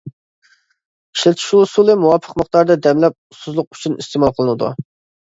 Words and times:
ئىشلىتىش 1.17 1.51
ئۇسۇلى 1.57 1.95
مۇۋاپىق 2.05 2.39
مىقداردا 2.43 2.79
دەملەپ 2.87 3.17
ئۇسسۇزلۇق 3.37 3.69
ئۈچۈن 3.79 3.99
ئىستېمال 4.01 4.35
قىلىنىدۇ. 4.41 4.73